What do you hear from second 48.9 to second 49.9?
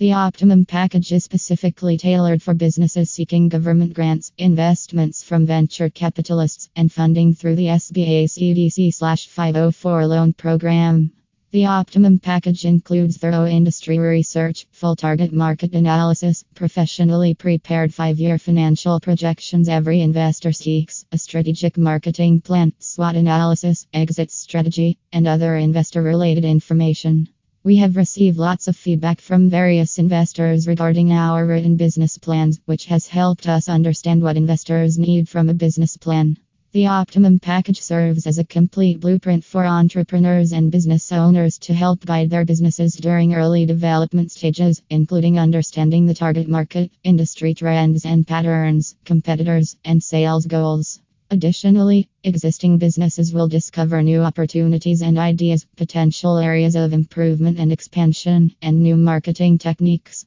competitors,